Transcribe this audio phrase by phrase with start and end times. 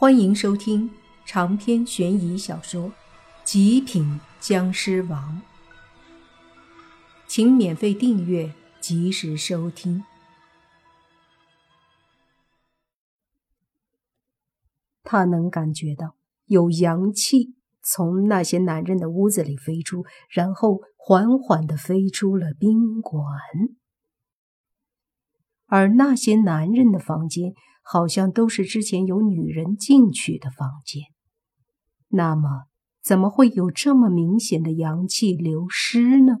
[0.00, 0.88] 欢迎收听
[1.26, 2.84] 长篇悬疑小说
[3.42, 5.42] 《极品僵尸王》，
[7.26, 10.04] 请免费订阅，及时收听。
[15.02, 23.24] 他能感觉到有阳气从那些男人的屋子里飞出，然后缓缓的飞出了宾馆，
[25.66, 27.52] 而那些男人的房间。
[27.90, 31.04] 好像都是之前有女人进去的房间，
[32.08, 32.64] 那么
[33.02, 36.34] 怎么会有这么明显的阳气流失呢？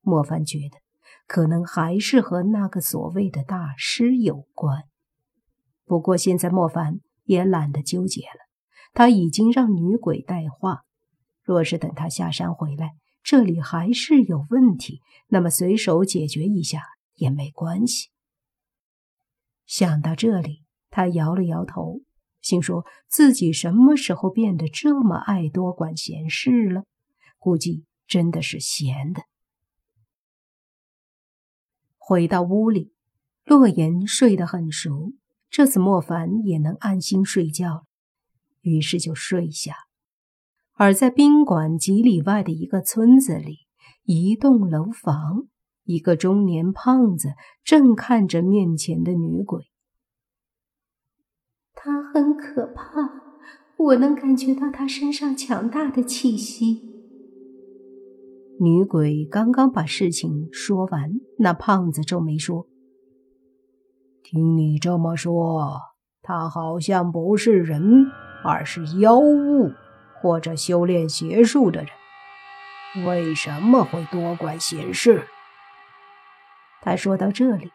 [0.00, 0.78] 莫凡觉得
[1.26, 4.84] 可能还是和那个所谓的大师有关。
[5.84, 8.48] 不过现在莫凡也懒得纠结了，
[8.94, 10.84] 他已经让女鬼带话，
[11.42, 16.80] 若是等他下山回来，这里还是有问题，那么随手解决一下
[17.16, 18.08] 也没关系。
[19.70, 22.00] 想到这里，他摇了摇头，
[22.40, 26.82] 心说自己什么时候变得这么爱多管闲事了？
[27.38, 29.22] 估计真的是闲的。
[31.96, 32.92] 回到屋里，
[33.44, 35.12] 洛言睡得很熟，
[35.48, 37.84] 这次莫凡也能安心睡觉了，
[38.62, 39.76] 于是就睡下。
[40.72, 43.68] 而在宾馆几里外的一个村子里，
[44.02, 45.46] 一栋楼房。
[45.84, 47.30] 一个中年胖子
[47.64, 49.70] 正看着面前的女鬼，
[51.74, 52.82] 她很可怕，
[53.76, 56.88] 我能感觉到她身上强大的气息。
[58.60, 62.68] 女鬼刚刚把事情说完，那胖子皱眉说
[64.22, 65.80] ：“听你这么说，
[66.20, 68.04] 他好像不是人，
[68.44, 69.70] 而是妖物
[70.20, 75.24] 或者修炼邪术的人，为什么会多管闲事？”
[76.82, 77.70] 他说到这里，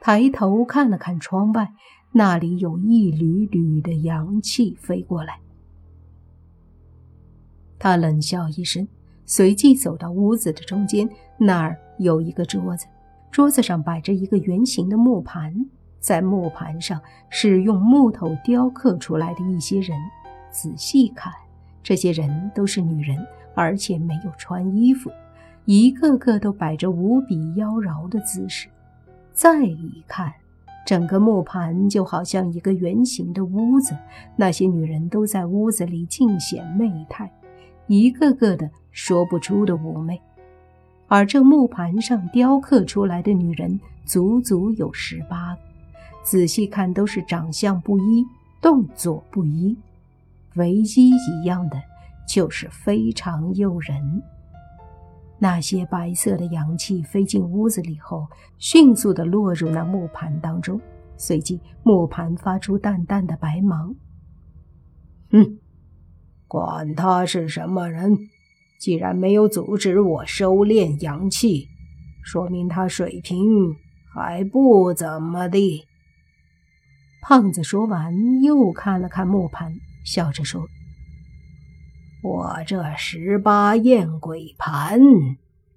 [0.00, 1.72] 抬头看了看窗外，
[2.12, 5.38] 那里有一缕缕的阳气飞过来。
[7.78, 8.86] 他冷笑一声，
[9.24, 12.86] 随即走到屋子的中间，那儿有一个桌子，
[13.30, 15.54] 桌子上摆着一个圆形的木盘，
[15.98, 17.00] 在木盘上
[17.30, 19.96] 是用木头雕刻出来的一些人。
[20.50, 21.32] 仔细看，
[21.82, 25.10] 这些人都是女人，而且没有穿衣服。
[25.72, 28.66] 一个个都摆着无比妖娆的姿势，
[29.32, 30.34] 再一看，
[30.84, 33.96] 整个木盘就好像一个圆形的屋子，
[34.34, 37.30] 那些女人都在屋子里尽显媚态，
[37.86, 40.20] 一个个的说不出的妩媚。
[41.06, 45.60] 而这木盘上雕刻出来的女人足足有十八个，
[46.24, 48.26] 仔细看都是长相不一，
[48.60, 49.76] 动作不一，
[50.56, 51.80] 唯一一样的
[52.26, 54.20] 就是非常诱人。
[55.42, 58.28] 那些白色的阳气飞进屋子里后，
[58.58, 60.78] 迅速地落入那木盘当中，
[61.16, 63.94] 随即木盘发出淡淡的白芒。
[65.30, 65.58] 哼，
[66.46, 68.18] 管他是什么人，
[68.78, 71.68] 既然没有阻止我收敛阳气，
[72.22, 73.74] 说明他水平
[74.14, 75.86] 还不怎么地。
[77.22, 79.74] 胖子说完，又看了看木盘，
[80.04, 80.66] 笑着说。
[82.22, 85.00] 我这十八焰鬼盘，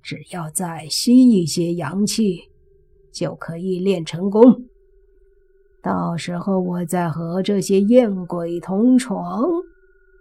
[0.01, 2.49] 只要再吸一些阳气，
[3.13, 4.65] 就可以练成功。
[5.81, 9.41] 到时候我再和这些焰鬼同床，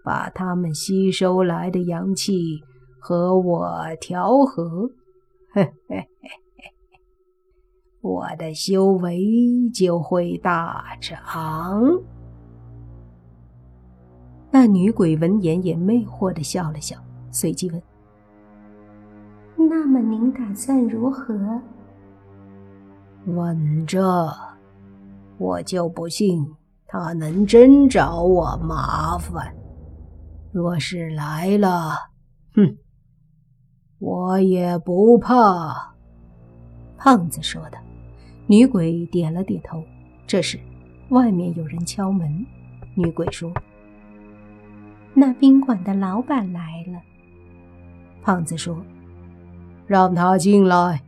[0.05, 2.61] 把他们吸收来的阳气
[3.01, 3.69] 和我
[4.01, 4.91] 调和，
[5.53, 6.73] 嘿嘿嘿嘿，
[8.01, 9.21] 我的修为
[9.75, 11.83] 就会大涨。
[14.55, 16.95] 那女鬼闻言也魅惑的笑了笑，
[17.31, 17.83] 随即问
[19.57, 21.35] ：“那么您打算如何？”
[23.29, 24.31] 稳着，
[25.39, 26.47] 我就不信
[26.87, 29.51] 他能真找我麻烦。
[30.53, 31.95] 若是来了，
[32.55, 32.77] 哼，
[34.01, 35.95] 我也不怕。”
[36.99, 37.79] 胖子说的。
[38.47, 39.83] 女鬼点了点头。
[40.27, 40.61] 这时，
[41.09, 42.45] 外面有人敲门。
[42.95, 43.51] 女鬼说。
[45.15, 47.01] 那宾馆的老板来了。
[48.23, 48.85] 胖子说
[49.87, 51.03] ：“让他进来。”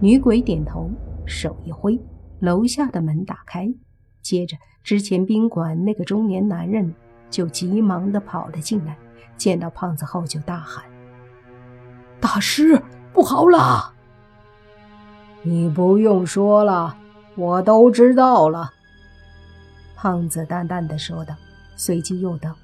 [0.00, 0.90] 女鬼点头，
[1.24, 1.98] 手一挥，
[2.40, 3.72] 楼下的门打开。
[4.20, 6.94] 接着，之前宾馆那个中年男人
[7.30, 8.96] 就急忙的跑了进来，
[9.36, 10.84] 见到胖子后就大喊
[12.20, 13.94] ：“大师，不好了！”
[15.42, 16.96] 你不用说了，
[17.36, 18.72] 我都知道了。”
[19.96, 21.34] 胖子淡淡的说道，
[21.76, 22.54] 随即又道。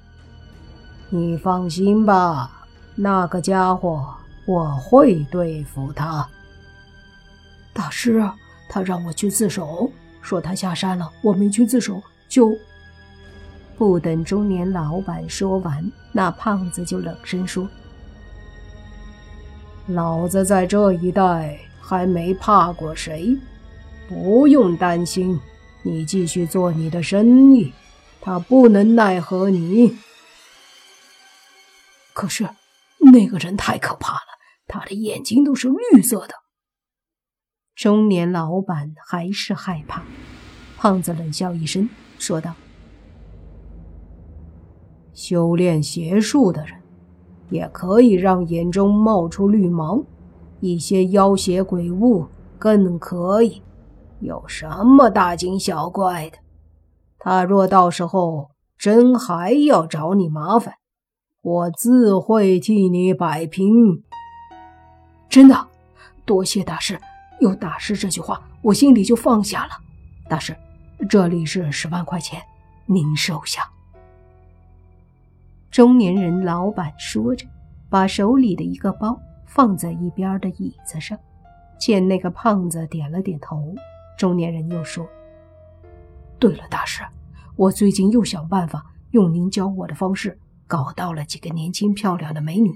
[1.09, 2.51] 你放心吧，
[2.95, 4.13] 那个家伙
[4.45, 6.27] 我会对付他。
[7.73, 8.23] 大师，
[8.69, 9.91] 他让我去自首，
[10.21, 12.55] 说他下山了，我没去自首就……
[13.75, 17.67] 不等中年老板说完，那胖子就冷声说
[19.87, 23.35] ：“老子在这一带还没怕过谁，
[24.07, 25.39] 不用担心。
[25.81, 27.73] 你继续做你的生意，
[28.19, 29.97] 他不能奈何你。
[32.19, 32.49] 可是
[33.13, 34.19] 那个人太可怕了，
[34.67, 36.33] 他的眼睛都是绿色的。”
[37.73, 40.03] 中年老板还是害怕。
[40.75, 41.87] 胖子冷笑一声，
[42.17, 42.53] 说道
[45.15, 46.81] ：“修炼邪术的人，
[47.51, 50.03] 也可以让眼中冒出绿芒；
[50.59, 52.27] 一些妖邪鬼物
[52.57, 53.61] 更可以。
[54.19, 56.37] 有什么大惊小怪的？
[57.17, 60.73] 他若到时候真还要找你麻烦，
[61.49, 64.03] 我自会替你摆平。
[65.27, 65.67] 真的，
[66.23, 66.99] 多谢大师。
[67.39, 69.71] 有大师这句话，我心里就放下了。
[70.29, 70.55] 大师。”
[71.09, 72.39] 这里是十万块钱，
[72.85, 73.67] 您收下。
[75.71, 77.47] 中年人老板说着，
[77.89, 81.17] 把手里的一个包放在一边的椅子上。
[81.79, 83.73] 见那个胖子点了点头，
[84.19, 85.07] 中年人又说
[86.37, 87.01] ：“对了，大师，
[87.55, 90.37] 我最近又想办法用您教我的方式
[90.69, 92.71] 搞到了几个年轻漂亮的美女，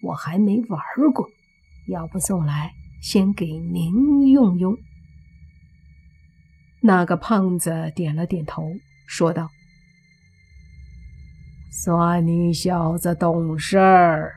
[0.00, 0.80] 我还没玩
[1.12, 1.28] 过，
[1.88, 2.72] 要不送来
[3.02, 4.78] 先给您用用。”
[6.80, 8.62] 那个胖子点了点头，
[9.08, 9.50] 说道
[11.84, 14.36] ：“算你小子懂事儿。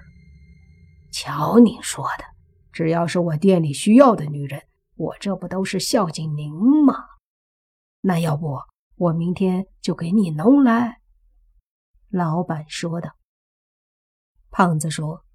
[1.11, 2.23] 瞧您说的，
[2.71, 4.63] 只要是我店里需要的女人，
[4.95, 6.51] 我这不都是孝敬您
[6.83, 6.95] 吗？
[8.01, 8.57] 那要不
[8.95, 11.01] 我明天就给你弄来。”
[12.15, 13.11] 老板说道。
[14.49, 15.25] 胖子说：“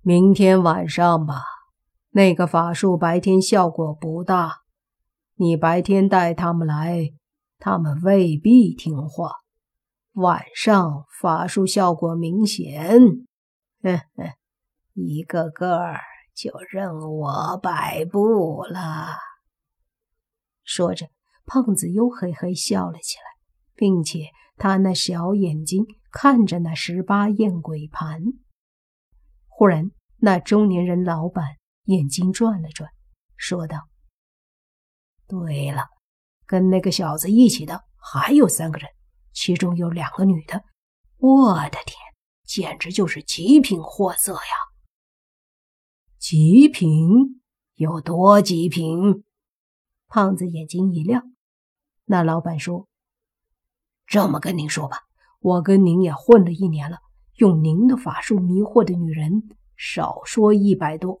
[0.00, 1.42] 明天晚上吧，
[2.12, 4.62] 那个法术白天效果不大。”
[5.38, 7.12] 你白天带他们来，
[7.58, 9.28] 他们未必听话；
[10.12, 12.98] 晚上法术效果明显，
[13.82, 14.32] 呵呵，
[14.94, 15.92] 一个个
[16.34, 19.08] 就任我摆布了。
[20.64, 21.10] 说着，
[21.44, 23.24] 胖子又嘿嘿笑了起来，
[23.74, 28.22] 并且他那小眼睛看着那十八宴鬼盘。
[29.48, 32.90] 忽然，那中年人老板眼睛转了转，
[33.36, 33.88] 说道。
[35.26, 35.84] 对了，
[36.46, 38.88] 跟那个小子一起的还有三个人，
[39.32, 40.64] 其中有两个女的。
[41.18, 41.98] 我的天，
[42.44, 44.40] 简直就是极品货色呀！
[46.18, 47.42] 极品？
[47.74, 49.24] 有多极品？
[50.08, 51.34] 胖子眼睛一亮。
[52.04, 52.86] 那老板说
[54.06, 54.98] ：“这么跟您说吧，
[55.40, 56.98] 我跟您也混了一年了，
[57.34, 59.42] 用您的法术迷惑的女人，
[59.76, 61.20] 少说一百多，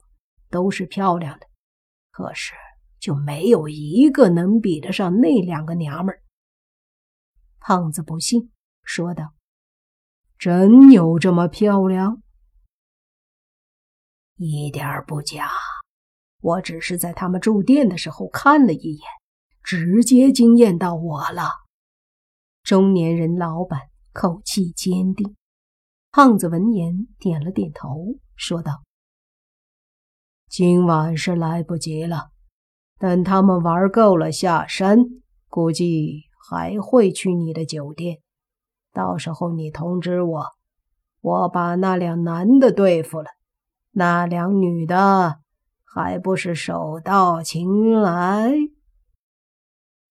[0.50, 1.46] 都是漂亮的。
[2.10, 2.54] 可是……”
[2.98, 6.22] 就没有一个能比得上那两个娘们儿。
[7.60, 8.50] 胖子不信，
[8.82, 9.34] 说道
[10.38, 12.22] ：“真有这么漂亮？
[14.36, 15.50] 一点不假。
[16.40, 19.02] 我只是在他们住店的时候看了一眼，
[19.62, 21.50] 直接惊艳到我了。”
[22.66, 23.78] 中年人老板
[24.12, 25.36] 口气坚定。
[26.10, 28.82] 胖子闻言点了点头，说道
[30.50, 32.30] ：“今晚是来不及了。”
[32.98, 34.98] 等他们玩够了下山，
[35.48, 38.18] 估计还会去你的酒店。
[38.92, 40.46] 到时候你通知我，
[41.20, 43.28] 我把那两男的对付了，
[43.92, 45.38] 那两女的
[45.84, 48.50] 还不是手到擒来？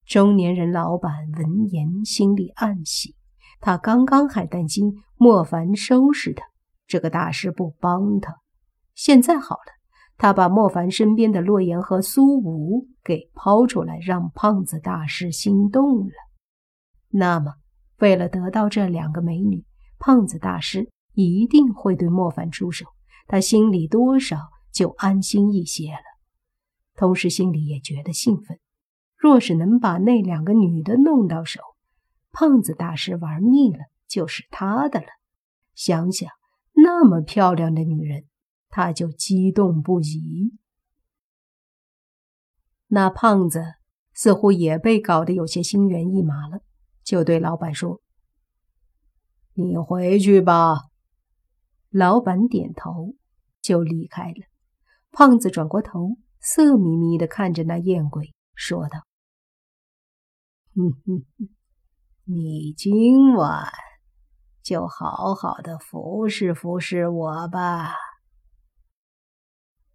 [0.06, 3.16] 中年人老板闻言心里暗喜，
[3.60, 6.46] 他刚刚还担心莫凡收拾他，
[6.86, 8.42] 这个大师不帮他，
[8.94, 9.74] 现在好了。
[10.18, 16.14] 他把莫凡身边的洛言和苏武给抛出来，让胖子大师心动了。
[17.10, 17.56] 那么，
[18.00, 19.66] 为了得到这两个美女，
[20.00, 22.86] 胖子大师一定会对莫凡出手。
[23.28, 24.38] 他心里多少
[24.72, 26.04] 就安心一些了，
[26.96, 28.60] 同时心里也觉得兴奋。
[29.26, 31.60] 若是能把那两个女的弄到手，
[32.32, 35.08] 胖子大师玩腻了就是他的了。
[35.74, 36.30] 想想
[36.74, 38.26] 那么漂亮的女人。
[38.70, 40.54] 他就激动不已。
[42.88, 43.64] 那胖子
[44.14, 46.60] 似乎也被搞得有些心猿意马了，
[47.02, 48.02] 就对老板说
[49.56, 50.82] ：“你回去吧。”
[51.90, 53.16] 老板点头，
[53.62, 54.46] 就离开了。
[55.12, 59.08] 胖子转过头，色眯眯的看着那艳鬼，说道
[60.76, 61.50] ：“哼哼哼，
[62.26, 63.72] 你今晚
[64.62, 67.94] 就好好的服侍服侍我吧。”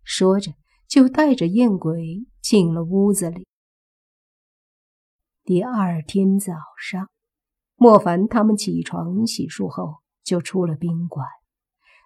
[0.02, 0.52] 说着，
[0.88, 3.46] 就带着艳鬼进了屋子里。
[5.44, 7.10] 第二天早上，
[7.76, 11.26] 莫凡他们起床洗漱后，就出了宾馆。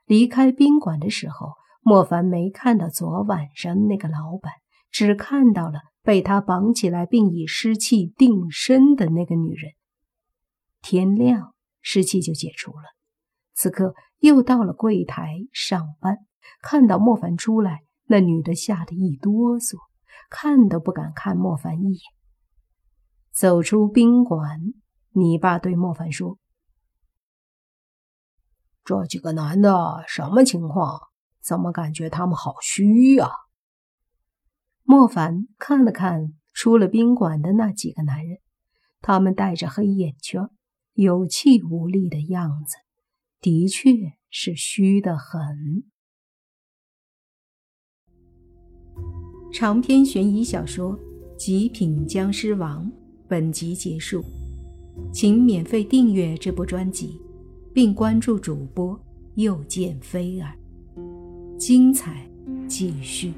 [0.04, 4.52] 离开宾馆的时候，莫凡没看到昨晚上那个老板，
[4.90, 9.72] 只看到了被他绑起来并以湿气定身的那个女人。
[10.80, 12.84] 天亮，湿气就解除了。
[13.54, 16.18] 此刻又到了柜台上班，
[16.62, 19.78] 看到莫凡出来，那女的吓得一哆嗦，
[20.30, 22.00] 看都不敢看莫凡一眼。
[23.32, 24.60] 走出宾馆。
[25.16, 26.38] 你爸对莫凡说
[28.84, 30.98] ：“这几个男的什么情况？
[31.40, 33.30] 怎么感觉他们好虚呀？”
[34.84, 38.38] 莫凡看了看出了宾馆的那几个男人，
[39.00, 40.48] 他们戴着黑眼圈，
[40.92, 42.76] 有气无力的样子，
[43.40, 43.90] 的确
[44.30, 45.84] 是虚的很。
[49.52, 50.98] 长篇悬疑小说
[51.36, 52.86] 《极品僵尸王》
[53.26, 54.24] 本集结束。
[55.12, 57.20] 请免费订阅这部专辑，
[57.72, 58.96] 并关注主播
[59.34, 60.56] 又见菲儿，
[61.58, 62.30] 精彩
[62.68, 63.32] 继续。